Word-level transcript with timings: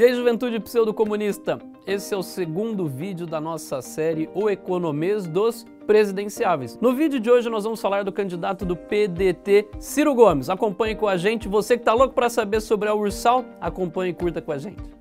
E 0.00 0.02
aí, 0.02 0.14
juventude 0.14 0.58
pseudo-comunista? 0.58 1.58
Esse 1.86 2.14
é 2.14 2.16
o 2.16 2.22
segundo 2.22 2.86
vídeo 2.86 3.26
da 3.26 3.38
nossa 3.38 3.82
série 3.82 4.30
O 4.34 4.48
Economês 4.48 5.26
dos 5.26 5.66
Presidenciáveis. 5.86 6.78
No 6.80 6.94
vídeo 6.94 7.20
de 7.20 7.30
hoje 7.30 7.50
nós 7.50 7.64
vamos 7.64 7.82
falar 7.82 8.02
do 8.02 8.10
candidato 8.10 8.64
do 8.64 8.74
PDT, 8.74 9.68
Ciro 9.78 10.14
Gomes. 10.14 10.48
Acompanhe 10.48 10.94
com 10.94 11.06
a 11.06 11.18
gente. 11.18 11.48
Você 11.48 11.76
que 11.76 11.82
está 11.82 11.92
louco 11.92 12.14
para 12.14 12.30
saber 12.30 12.62
sobre 12.62 12.88
a 12.88 12.94
Ursal, 12.94 13.44
acompanhe 13.60 14.12
e 14.12 14.14
curta 14.14 14.40
com 14.40 14.52
a 14.52 14.56
gente. 14.56 14.99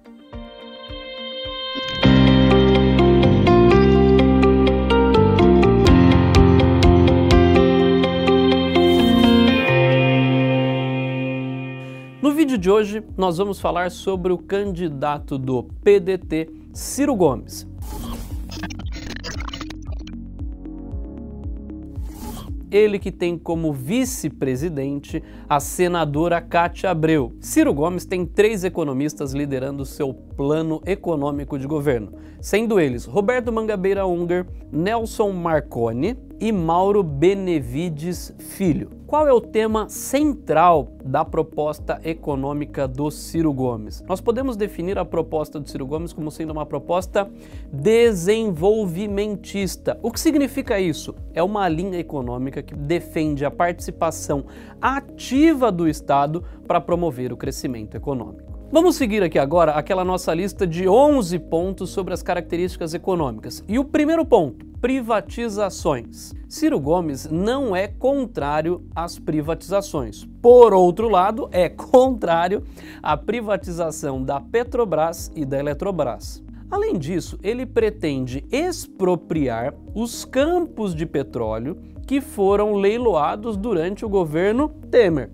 Vídeo 12.50 12.58
de 12.58 12.72
hoje, 12.72 13.04
nós 13.16 13.38
vamos 13.38 13.60
falar 13.60 13.92
sobre 13.92 14.34
o 14.34 14.38
candidato 14.40 15.38
do 15.38 15.62
PDT, 15.84 16.50
Ciro 16.74 17.16
Gomes. 17.16 17.68
ele 22.72 23.00
que 23.00 23.12
tem 23.12 23.36
como 23.36 23.74
vice-presidente 23.74 25.24
a 25.48 25.60
senadora 25.60 26.40
Cátia 26.40 26.92
Abreu. 26.92 27.36
Ciro 27.40 27.74
Gomes 27.74 28.06
tem 28.06 28.26
três 28.26 28.64
economistas 28.64 29.34
liderando 29.34 29.86
seu 29.86 30.14
plano 30.14 30.80
econômico 30.86 31.58
de 31.58 31.66
governo, 31.66 32.14
sendo 32.40 32.80
eles 32.80 33.06
Roberto 33.06 33.52
Mangabeira 33.52 34.06
Unger, 34.06 34.46
Nelson 34.72 35.32
Marconi 35.32 36.16
e 36.40 36.52
Mauro 36.52 37.02
Benevides 37.04 38.34
Filho. 38.38 38.92
Qual 39.06 39.28
é 39.28 39.34
o 39.34 39.42
tema 39.42 39.90
central 39.90 40.94
da 41.04 41.26
proposta 41.26 42.00
econômica 42.04 42.88
do 42.88 43.10
Ciro 43.10 43.52
Gomes? 43.52 44.04
Nós 44.08 44.22
podemos 44.22 44.56
definir 44.56 45.00
a 45.00 45.06
proposta 45.06 45.60
do 45.60 45.68
Ciro 45.68 45.86
Gomes 45.86 46.14
como 46.14 46.30
sendo 46.30 46.52
uma 46.52 46.66
proposta 46.66 47.28
desenvolvimentista. 47.74 50.00
O 50.04 50.12
que 50.12 50.20
significa 50.20 50.80
isso? 50.80 51.16
É 51.34 51.42
uma 51.42 51.68
linha 51.68 51.98
econômica 51.98 52.62
que 52.62 52.76
defende 52.76 53.44
a 53.44 53.52
participação 53.52 54.46
ativa 54.80 55.72
do 55.72 55.88
Estado 55.88 56.44
para 56.68 56.80
promover 56.80 57.34
o 57.34 57.38
crescimento 57.38 57.98
econômico. 57.98 58.50
Vamos 58.72 58.98
seguir 58.98 59.24
aqui 59.24 59.40
agora 59.40 59.72
aquela 59.72 60.06
nossa 60.06 60.32
lista 60.32 60.68
de 60.68 60.88
11 60.88 61.40
pontos 61.40 61.90
sobre 61.90 62.14
as 62.14 62.22
características 62.22 62.94
econômicas. 62.94 63.64
E 63.68 63.80
o 63.80 63.84
primeiro 63.84 64.24
ponto, 64.24 64.69
privatizações. 64.82 66.34
Ciro 66.48 66.80
Gomes 66.80 67.28
não 67.30 67.76
é 67.76 67.88
contrário 67.88 68.82
às 68.96 69.20
privatizações. 69.20 70.26
Por 70.42 70.74
outro 70.74 71.10
lado, 71.10 71.50
é 71.52 71.68
contrário 71.68 72.64
à 73.04 73.18
privatização 73.18 74.24
da 74.24 74.40
Petrobras 74.40 75.32
e 75.36 75.46
da 75.46 75.60
Eletrobras. 75.60 76.42
Além 76.72 76.98
disso, 76.98 77.38
ele 77.44 77.66
pretende 77.66 78.46
expropriar 78.52 79.74
os 79.94 80.24
campos 80.24 80.96
de 80.96 81.06
petróleo 81.06 81.78
que 82.08 82.22
foram 82.22 82.76
leiloados 82.76 83.58
durante 83.58 84.06
o 84.06 84.10
governo 84.10 84.70
Temer 84.90 85.32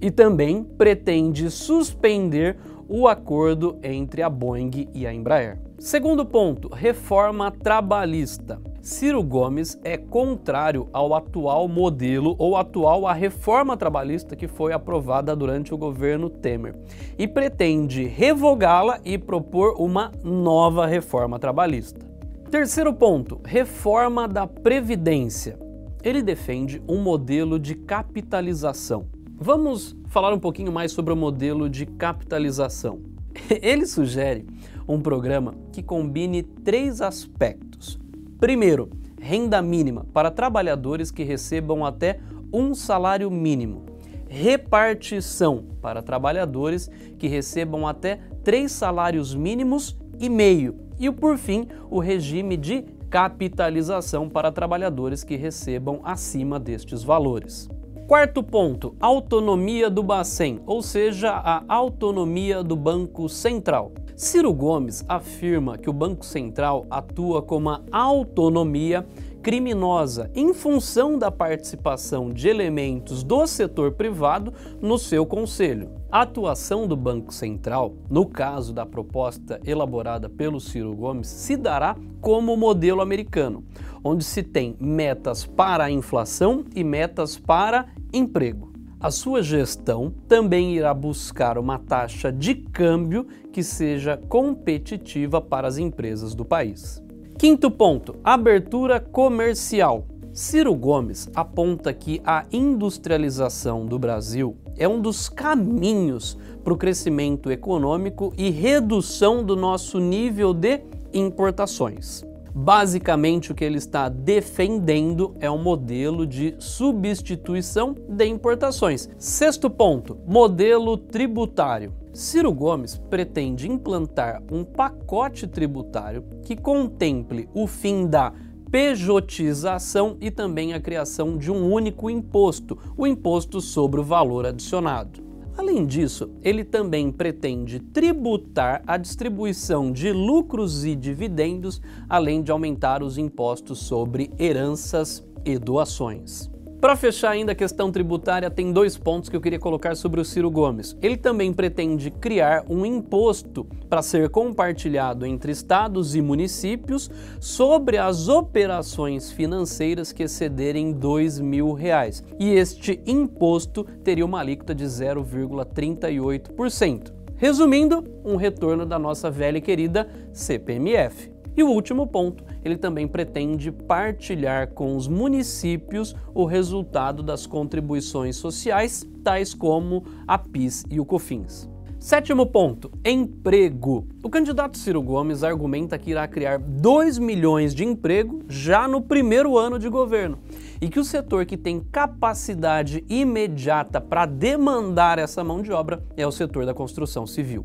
e 0.00 0.10
também 0.10 0.62
pretende 0.62 1.50
suspender 1.50 2.56
o 2.88 3.08
acordo 3.08 3.78
entre 3.82 4.22
a 4.22 4.30
Boeing 4.30 4.88
e 4.94 5.06
a 5.06 5.12
Embraer. 5.12 5.58
Segundo 5.78 6.24
ponto, 6.24 6.68
reforma 6.68 7.50
trabalhista. 7.50 8.60
Ciro 8.86 9.20
Gomes 9.20 9.76
é 9.82 9.96
contrário 9.96 10.88
ao 10.92 11.12
atual 11.12 11.66
modelo 11.66 12.36
ou 12.38 12.56
atual 12.56 13.04
à 13.04 13.12
reforma 13.12 13.76
trabalhista 13.76 14.36
que 14.36 14.46
foi 14.46 14.72
aprovada 14.72 15.34
durante 15.34 15.74
o 15.74 15.76
governo 15.76 16.30
Temer 16.30 16.76
e 17.18 17.26
pretende 17.26 18.04
revogá-la 18.04 19.00
e 19.04 19.18
propor 19.18 19.74
uma 19.76 20.12
nova 20.22 20.86
reforma 20.86 21.36
trabalhista. 21.36 22.06
Terceiro 22.48 22.94
ponto, 22.94 23.40
reforma 23.44 24.28
da 24.28 24.46
previdência. 24.46 25.58
Ele 26.00 26.22
defende 26.22 26.80
um 26.88 27.02
modelo 27.02 27.58
de 27.58 27.74
capitalização. 27.74 29.08
Vamos 29.36 29.96
falar 30.06 30.32
um 30.32 30.38
pouquinho 30.38 30.70
mais 30.70 30.92
sobre 30.92 31.12
o 31.12 31.16
modelo 31.16 31.68
de 31.68 31.86
capitalização. 31.86 33.00
Ele 33.60 33.84
sugere 33.84 34.46
um 34.86 35.00
programa 35.00 35.56
que 35.72 35.82
combine 35.82 36.44
três 36.44 37.00
aspectos. 37.00 38.05
Primeiro, 38.38 38.90
renda 39.18 39.62
mínima 39.62 40.06
para 40.12 40.30
trabalhadores 40.30 41.10
que 41.10 41.24
recebam 41.24 41.84
até 41.84 42.20
um 42.52 42.74
salário 42.74 43.30
mínimo. 43.30 43.86
Repartição 44.28 45.64
para 45.80 46.02
trabalhadores 46.02 46.90
que 47.18 47.28
recebam 47.28 47.86
até 47.86 48.20
três 48.44 48.72
salários 48.72 49.34
mínimos 49.34 49.96
e 50.20 50.28
meio. 50.28 50.76
E 50.98 51.10
por 51.10 51.38
fim, 51.38 51.66
o 51.90 51.98
regime 51.98 52.56
de 52.56 52.84
capitalização 53.08 54.28
para 54.28 54.52
trabalhadores 54.52 55.24
que 55.24 55.36
recebam 55.36 56.00
acima 56.04 56.60
destes 56.60 57.02
valores. 57.02 57.70
Quarto 58.06 58.42
ponto, 58.42 58.94
autonomia 59.00 59.88
do 59.88 60.02
Bacen, 60.02 60.60
ou 60.66 60.82
seja, 60.82 61.30
a 61.30 61.64
autonomia 61.66 62.62
do 62.62 62.76
Banco 62.76 63.28
Central. 63.28 63.92
Ciro 64.16 64.50
Gomes 64.54 65.04
afirma 65.06 65.76
que 65.76 65.90
o 65.90 65.92
Banco 65.92 66.24
Central 66.24 66.86
atua 66.88 67.42
com 67.42 67.58
uma 67.58 67.84
autonomia 67.92 69.06
criminosa 69.42 70.30
em 70.34 70.54
função 70.54 71.18
da 71.18 71.30
participação 71.30 72.32
de 72.32 72.48
elementos 72.48 73.22
do 73.22 73.46
setor 73.46 73.92
privado 73.92 74.54
no 74.80 74.96
seu 74.96 75.26
conselho. 75.26 75.90
A 76.10 76.22
atuação 76.22 76.88
do 76.88 76.96
Banco 76.96 77.32
Central, 77.32 77.92
no 78.08 78.24
caso 78.24 78.72
da 78.72 78.86
proposta 78.86 79.60
elaborada 79.66 80.30
pelo 80.30 80.60
Ciro 80.60 80.96
Gomes, 80.96 81.28
se 81.28 81.54
dará 81.54 81.94
como 82.22 82.56
modelo 82.56 83.02
americano, 83.02 83.64
onde 84.02 84.24
se 84.24 84.42
tem 84.42 84.74
metas 84.80 85.44
para 85.44 85.84
a 85.84 85.90
inflação 85.90 86.64
e 86.74 86.82
metas 86.82 87.36
para 87.36 87.86
emprego. 88.14 88.65
A 88.98 89.10
sua 89.10 89.42
gestão 89.42 90.10
também 90.26 90.74
irá 90.74 90.94
buscar 90.94 91.58
uma 91.58 91.78
taxa 91.78 92.32
de 92.32 92.54
câmbio 92.54 93.26
que 93.52 93.62
seja 93.62 94.16
competitiva 94.16 95.38
para 95.38 95.68
as 95.68 95.76
empresas 95.76 96.34
do 96.34 96.46
país. 96.46 97.02
Quinto 97.38 97.70
ponto: 97.70 98.16
abertura 98.24 98.98
comercial. 98.98 100.06
Ciro 100.32 100.74
Gomes 100.74 101.30
aponta 101.34 101.92
que 101.92 102.22
a 102.24 102.46
industrialização 102.50 103.84
do 103.84 103.98
Brasil 103.98 104.56
é 104.78 104.88
um 104.88 105.00
dos 105.00 105.28
caminhos 105.28 106.38
para 106.64 106.72
o 106.72 106.76
crescimento 106.76 107.50
econômico 107.50 108.32
e 108.36 108.50
redução 108.50 109.44
do 109.44 109.54
nosso 109.54 109.98
nível 109.98 110.54
de 110.54 110.80
importações. 111.12 112.24
Basicamente, 112.58 113.52
o 113.52 113.54
que 113.54 113.62
ele 113.62 113.76
está 113.76 114.08
defendendo 114.08 115.36
é 115.40 115.50
um 115.50 115.62
modelo 115.62 116.26
de 116.26 116.54
substituição 116.58 117.94
de 118.08 118.24
importações. 118.24 119.10
Sexto 119.18 119.68
ponto: 119.68 120.16
modelo 120.26 120.96
tributário. 120.96 121.92
Ciro 122.14 122.50
Gomes 122.50 122.96
pretende 123.10 123.70
implantar 123.70 124.42
um 124.50 124.64
pacote 124.64 125.46
tributário 125.46 126.24
que 126.44 126.56
contemple 126.56 127.46
o 127.52 127.66
fim 127.66 128.06
da 128.06 128.32
pejotização 128.70 130.16
e 130.18 130.30
também 130.30 130.72
a 130.72 130.80
criação 130.80 131.36
de 131.36 131.52
um 131.52 131.70
único 131.70 132.08
imposto, 132.08 132.78
o 132.96 133.06
imposto 133.06 133.60
sobre 133.60 134.00
o 134.00 134.04
valor 134.04 134.46
adicionado. 134.46 135.25
Além 135.56 135.86
disso, 135.86 136.30
ele 136.42 136.64
também 136.64 137.10
pretende 137.10 137.80
tributar 137.80 138.82
a 138.86 138.96
distribuição 138.96 139.90
de 139.90 140.12
lucros 140.12 140.84
e 140.84 140.94
dividendos, 140.94 141.80
além 142.08 142.42
de 142.42 142.50
aumentar 142.50 143.02
os 143.02 143.16
impostos 143.16 143.78
sobre 143.78 144.30
heranças 144.38 145.26
e 145.44 145.58
doações. 145.58 146.55
Para 146.80 146.94
fechar 146.94 147.30
ainda 147.30 147.52
a 147.52 147.54
questão 147.54 147.90
tributária, 147.90 148.50
tem 148.50 148.70
dois 148.70 148.98
pontos 148.98 149.30
que 149.30 149.36
eu 149.36 149.40
queria 149.40 149.58
colocar 149.58 149.96
sobre 149.96 150.20
o 150.20 150.24
Ciro 150.24 150.50
Gomes. 150.50 150.94
Ele 151.00 151.16
também 151.16 151.50
pretende 151.50 152.10
criar 152.10 152.66
um 152.68 152.84
imposto 152.84 153.64
para 153.88 154.02
ser 154.02 154.28
compartilhado 154.28 155.24
entre 155.24 155.52
estados 155.52 156.14
e 156.14 156.20
municípios 156.20 157.10
sobre 157.40 157.96
as 157.96 158.28
operações 158.28 159.32
financeiras 159.32 160.12
que 160.12 160.24
excederem 160.24 160.92
dois 160.92 161.40
mil 161.40 161.72
reais. 161.72 162.22
E 162.38 162.50
este 162.50 163.00
imposto 163.06 163.82
teria 164.04 164.26
uma 164.26 164.40
alíquota 164.40 164.74
de 164.74 164.84
0,38%. 164.84 167.10
Resumindo, 167.36 168.04
um 168.24 168.36
retorno 168.36 168.84
da 168.84 168.98
nossa 168.98 169.30
velha 169.30 169.58
e 169.58 169.62
querida 169.62 170.08
CPMF. 170.32 171.35
E 171.56 171.62
o 171.62 171.70
último 171.70 172.06
ponto, 172.06 172.44
ele 172.62 172.76
também 172.76 173.08
pretende 173.08 173.72
partilhar 173.72 174.72
com 174.72 174.94
os 174.94 175.08
municípios 175.08 176.14
o 176.34 176.44
resultado 176.44 177.22
das 177.22 177.46
contribuições 177.46 178.36
sociais, 178.36 179.08
tais 179.24 179.54
como 179.54 180.04
a 180.26 180.36
PIS 180.36 180.84
e 180.90 181.00
o 181.00 181.04
COFINS. 181.06 181.68
Sétimo 181.98 182.46
ponto, 182.46 182.90
emprego. 183.04 184.06
O 184.22 184.28
candidato 184.28 184.76
Ciro 184.76 185.02
Gomes 185.02 185.42
argumenta 185.42 185.98
que 185.98 186.10
irá 186.10 186.28
criar 186.28 186.58
2 186.58 187.18
milhões 187.18 187.74
de 187.74 187.84
emprego 187.84 188.42
já 188.48 188.86
no 188.86 189.00
primeiro 189.00 189.56
ano 189.56 189.78
de 189.78 189.88
governo 189.88 190.38
e 190.80 190.88
que 190.88 191.00
o 191.00 191.04
setor 191.04 191.46
que 191.46 191.56
tem 191.56 191.80
capacidade 191.80 193.02
imediata 193.08 193.98
para 193.98 194.26
demandar 194.26 195.18
essa 195.18 195.42
mão 195.42 195.62
de 195.62 195.72
obra 195.72 196.04
é 196.16 196.26
o 196.26 196.30
setor 196.30 196.66
da 196.66 196.74
construção 196.74 197.26
civil. 197.26 197.64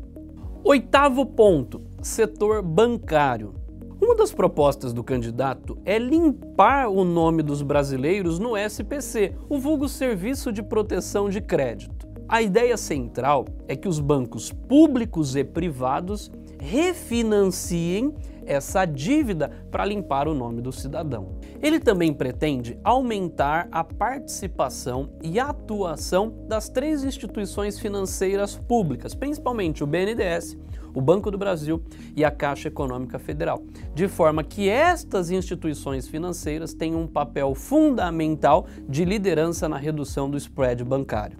Oitavo 0.64 1.26
ponto: 1.26 1.82
setor 2.00 2.62
bancário. 2.62 3.61
Uma 4.02 4.16
das 4.16 4.32
propostas 4.32 4.92
do 4.92 5.04
candidato 5.04 5.78
é 5.84 5.96
limpar 5.96 6.88
o 6.88 7.04
nome 7.04 7.40
dos 7.40 7.62
brasileiros 7.62 8.40
no 8.40 8.56
SPC, 8.56 9.32
o 9.48 9.60
vulgo 9.60 9.88
Serviço 9.88 10.50
de 10.50 10.60
Proteção 10.60 11.30
de 11.30 11.40
Crédito. 11.40 12.08
A 12.28 12.42
ideia 12.42 12.76
central 12.76 13.44
é 13.68 13.76
que 13.76 13.86
os 13.86 14.00
bancos 14.00 14.50
públicos 14.50 15.36
e 15.36 15.44
privados 15.44 16.32
refinanciem 16.58 18.12
essa 18.44 18.84
dívida 18.84 19.52
para 19.70 19.84
limpar 19.84 20.26
o 20.26 20.34
nome 20.34 20.60
do 20.60 20.72
cidadão. 20.72 21.36
Ele 21.62 21.78
também 21.78 22.12
pretende 22.12 22.76
aumentar 22.82 23.68
a 23.70 23.84
participação 23.84 25.10
e 25.22 25.38
atuação 25.38 26.34
das 26.48 26.68
três 26.68 27.04
instituições 27.04 27.78
financeiras 27.78 28.56
públicas, 28.56 29.14
principalmente 29.14 29.84
o 29.84 29.86
BNDES, 29.86 30.56
o 30.94 31.00
Banco 31.00 31.30
do 31.30 31.38
Brasil 31.38 31.82
e 32.16 32.24
a 32.24 32.30
Caixa 32.30 32.68
Econômica 32.68 33.18
Federal, 33.18 33.62
de 33.94 34.08
forma 34.08 34.42
que 34.44 34.68
estas 34.68 35.30
instituições 35.30 36.08
financeiras 36.08 36.74
tenham 36.74 37.02
um 37.02 37.06
papel 37.06 37.54
fundamental 37.54 38.66
de 38.88 39.04
liderança 39.04 39.68
na 39.68 39.76
redução 39.76 40.30
do 40.30 40.36
spread 40.36 40.84
bancário. 40.84 41.38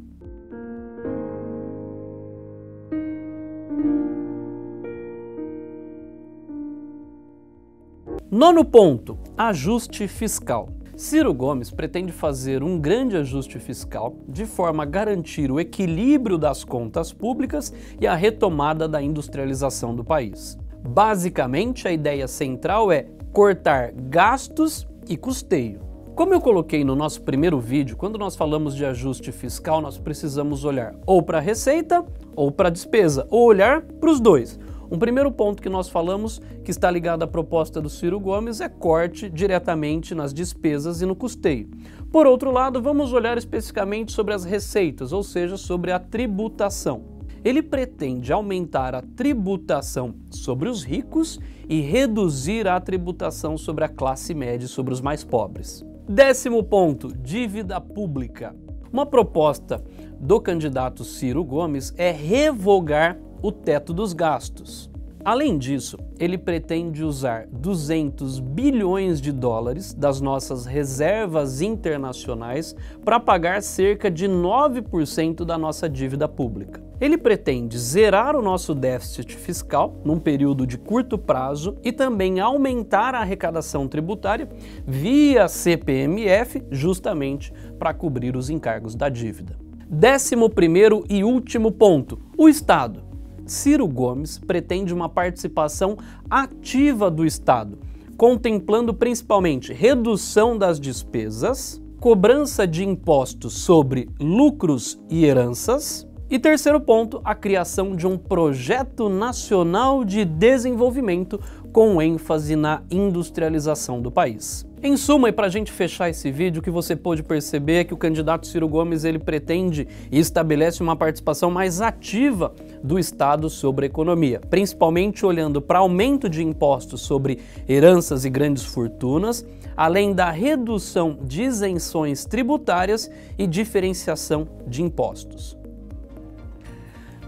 Nono 8.30 8.64
ponto: 8.64 9.18
ajuste 9.36 10.08
fiscal. 10.08 10.70
Ciro 11.02 11.34
Gomes 11.34 11.68
pretende 11.68 12.12
fazer 12.12 12.62
um 12.62 12.78
grande 12.78 13.16
ajuste 13.16 13.58
fiscal 13.58 14.14
de 14.28 14.46
forma 14.46 14.84
a 14.84 14.86
garantir 14.86 15.50
o 15.50 15.58
equilíbrio 15.58 16.38
das 16.38 16.62
contas 16.62 17.12
públicas 17.12 17.74
e 18.00 18.06
a 18.06 18.14
retomada 18.14 18.86
da 18.86 19.02
industrialização 19.02 19.96
do 19.96 20.04
país. 20.04 20.56
Basicamente, 20.88 21.88
a 21.88 21.92
ideia 21.92 22.28
central 22.28 22.92
é 22.92 23.08
cortar 23.32 23.90
gastos 23.90 24.86
e 25.08 25.16
custeio. 25.16 25.80
Como 26.14 26.34
eu 26.34 26.40
coloquei 26.40 26.84
no 26.84 26.94
nosso 26.94 27.22
primeiro 27.22 27.58
vídeo, 27.58 27.96
quando 27.96 28.16
nós 28.16 28.36
falamos 28.36 28.72
de 28.76 28.84
ajuste 28.84 29.32
fiscal, 29.32 29.80
nós 29.80 29.98
precisamos 29.98 30.64
olhar 30.64 30.94
ou 31.04 31.20
para 31.20 31.38
a 31.38 31.40
receita 31.40 32.06
ou 32.36 32.52
para 32.52 32.68
a 32.68 32.70
despesa, 32.70 33.26
ou 33.28 33.44
olhar 33.48 33.82
para 33.82 34.08
os 34.08 34.20
dois. 34.20 34.56
Um 34.92 34.98
primeiro 34.98 35.32
ponto 35.32 35.62
que 35.62 35.70
nós 35.70 35.88
falamos, 35.88 36.38
que 36.62 36.70
está 36.70 36.90
ligado 36.90 37.22
à 37.22 37.26
proposta 37.26 37.80
do 37.80 37.88
Ciro 37.88 38.20
Gomes, 38.20 38.60
é 38.60 38.68
corte 38.68 39.30
diretamente 39.30 40.14
nas 40.14 40.34
despesas 40.34 41.00
e 41.00 41.06
no 41.06 41.16
custeio. 41.16 41.70
Por 42.10 42.26
outro 42.26 42.50
lado, 42.50 42.82
vamos 42.82 43.10
olhar 43.10 43.38
especificamente 43.38 44.12
sobre 44.12 44.34
as 44.34 44.44
receitas, 44.44 45.10
ou 45.10 45.22
seja, 45.22 45.56
sobre 45.56 45.92
a 45.92 45.98
tributação. 45.98 47.04
Ele 47.42 47.62
pretende 47.62 48.34
aumentar 48.34 48.94
a 48.94 49.00
tributação 49.00 50.14
sobre 50.30 50.68
os 50.68 50.84
ricos 50.84 51.40
e 51.66 51.80
reduzir 51.80 52.68
a 52.68 52.78
tributação 52.78 53.56
sobre 53.56 53.84
a 53.84 53.88
classe 53.88 54.34
média 54.34 54.66
e 54.66 54.68
sobre 54.68 54.92
os 54.92 55.00
mais 55.00 55.24
pobres. 55.24 55.82
Décimo 56.06 56.62
ponto: 56.62 57.08
dívida 57.16 57.80
pública. 57.80 58.54
Uma 58.92 59.06
proposta 59.06 59.82
do 60.20 60.38
candidato 60.38 61.02
Ciro 61.02 61.42
Gomes 61.42 61.94
é 61.96 62.10
revogar 62.10 63.18
o 63.42 63.50
teto 63.50 63.92
dos 63.92 64.12
gastos. 64.12 64.92
Além 65.24 65.56
disso, 65.56 65.98
ele 66.18 66.36
pretende 66.36 67.04
usar 67.04 67.46
200 67.46 68.40
bilhões 68.40 69.20
de 69.20 69.30
dólares 69.30 69.94
das 69.94 70.20
nossas 70.20 70.66
reservas 70.66 71.62
internacionais 71.62 72.74
para 73.04 73.20
pagar 73.20 73.62
cerca 73.62 74.10
de 74.10 74.26
9% 74.26 75.44
da 75.44 75.56
nossa 75.56 75.88
dívida 75.88 76.26
pública. 76.26 76.82
Ele 77.00 77.16
pretende 77.16 77.78
zerar 77.78 78.34
o 78.34 78.42
nosso 78.42 78.74
déficit 78.74 79.36
fiscal 79.36 79.94
num 80.04 80.18
período 80.18 80.66
de 80.66 80.76
curto 80.76 81.16
prazo 81.16 81.76
e 81.84 81.92
também 81.92 82.40
aumentar 82.40 83.14
a 83.14 83.20
arrecadação 83.20 83.86
tributária 83.86 84.48
via 84.84 85.46
CPMF, 85.46 86.64
justamente 86.68 87.52
para 87.78 87.94
cobrir 87.94 88.36
os 88.36 88.50
encargos 88.50 88.96
da 88.96 89.08
dívida. 89.08 89.56
Décimo 89.88 90.50
primeiro 90.50 91.04
e 91.08 91.22
último 91.22 91.70
ponto: 91.70 92.18
o 92.36 92.48
Estado. 92.48 93.11
Ciro 93.52 93.86
Gomes 93.86 94.38
pretende 94.38 94.94
uma 94.94 95.10
participação 95.10 95.98
ativa 96.30 97.10
do 97.10 97.26
Estado, 97.26 97.78
contemplando 98.16 98.94
principalmente 98.94 99.74
redução 99.74 100.56
das 100.56 100.80
despesas, 100.80 101.80
cobrança 102.00 102.66
de 102.66 102.82
impostos 102.82 103.52
sobre 103.52 104.08
lucros 104.18 104.98
e 105.10 105.26
heranças. 105.26 106.08
E 106.30 106.38
terceiro 106.38 106.80
ponto, 106.80 107.20
a 107.22 107.34
criação 107.34 107.94
de 107.94 108.06
um 108.06 108.16
projeto 108.16 109.10
nacional 109.10 110.02
de 110.02 110.24
desenvolvimento 110.24 111.38
com 111.74 112.00
ênfase 112.00 112.56
na 112.56 112.82
industrialização 112.90 114.00
do 114.00 114.10
país. 114.10 114.66
Em 114.84 114.96
suma, 114.96 115.28
e 115.28 115.32
para 115.32 115.46
a 115.46 115.48
gente 115.48 115.70
fechar 115.70 116.10
esse 116.10 116.28
vídeo, 116.32 116.58
o 116.58 116.62
que 116.62 116.68
você 116.68 116.96
pôde 116.96 117.22
perceber 117.22 117.74
é 117.74 117.84
que 117.84 117.94
o 117.94 117.96
candidato 117.96 118.48
Ciro 118.48 118.66
Gomes 118.66 119.04
ele 119.04 119.20
pretende 119.20 119.86
e 120.10 120.18
estabelece 120.18 120.82
uma 120.82 120.96
participação 120.96 121.52
mais 121.52 121.80
ativa 121.80 122.52
do 122.82 122.98
Estado 122.98 123.48
sobre 123.48 123.86
a 123.86 123.88
economia, 123.88 124.40
principalmente 124.50 125.24
olhando 125.24 125.62
para 125.62 125.78
aumento 125.78 126.28
de 126.28 126.42
impostos 126.42 127.02
sobre 127.02 127.38
heranças 127.68 128.24
e 128.24 128.30
grandes 128.30 128.64
fortunas, 128.64 129.46
além 129.76 130.12
da 130.12 130.32
redução 130.32 131.16
de 131.22 131.44
isenções 131.44 132.24
tributárias 132.24 133.08
e 133.38 133.46
diferenciação 133.46 134.48
de 134.66 134.82
impostos. 134.82 135.61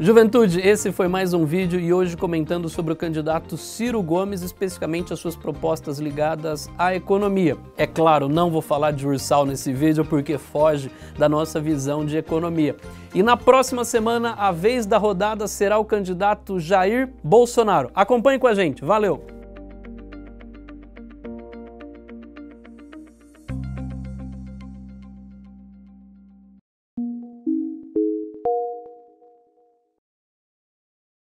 Juventude, 0.01 0.61
esse 0.61 0.91
foi 0.91 1.07
mais 1.07 1.33
um 1.33 1.45
vídeo 1.45 1.79
e 1.79 1.93
hoje 1.93 2.17
comentando 2.17 2.69
sobre 2.69 2.93
o 2.93 2.97
candidato 2.97 3.57
Ciro 3.57 4.03
Gomes, 4.03 4.43
especificamente 4.43 5.13
as 5.13 5.21
suas 5.21 5.37
propostas 5.37 6.01
ligadas 6.01 6.69
à 6.77 6.97
economia. 6.97 7.57
É 7.77 7.87
claro, 7.87 8.29
não 8.29 8.51
vou 8.51 8.61
falar 8.61 8.91
de 8.91 9.07
Ursal 9.07 9.47
nesse 9.47 9.73
vídeo 9.73 10.05
porque 10.05 10.37
foge 10.37 10.91
da 11.17 11.29
nossa 11.29 11.61
visão 11.61 12.05
de 12.05 12.17
economia. 12.17 12.75
E 13.15 13.23
na 13.23 13.37
próxima 13.37 13.85
semana, 13.85 14.35
a 14.37 14.51
vez 14.51 14.85
da 14.85 14.99
rodada 14.99 15.47
será 15.47 15.79
o 15.79 15.85
candidato 15.85 16.59
Jair 16.59 17.09
Bolsonaro. 17.23 17.93
Acompanhe 17.95 18.41
com 18.41 18.49
a 18.49 18.55
gente, 18.55 18.85
valeu! 18.85 19.34